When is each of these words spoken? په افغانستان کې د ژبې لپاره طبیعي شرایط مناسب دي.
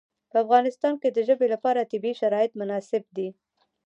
په 0.31 0.37
افغانستان 0.43 0.93
کې 1.01 1.09
د 1.11 1.17
ژبې 1.27 1.47
لپاره 1.53 1.89
طبیعي 1.91 2.13
شرایط 2.21 2.51
مناسب 2.61 3.03
دي. 3.17 3.29